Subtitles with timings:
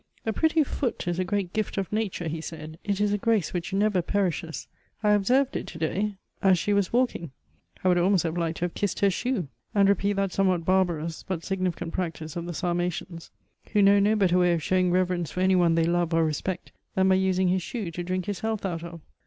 [0.25, 3.53] "A* pretty foot is a great gift of nature," he said." It is a grace
[3.53, 4.67] which never perishes.
[5.03, 7.29] I observed it to day, 'js she was walking.
[7.83, 11.21] I should almost have liked to have kissed her shoe, and repeat that somewhat barbarous
[11.21, 13.29] but significant practice of the Sarmatians,
[13.73, 16.33] who know no better way of showing reverence for any one they love or re
[16.33, 19.01] spect, than by using his shoe to drink his health out of."